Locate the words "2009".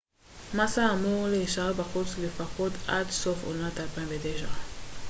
3.79-4.47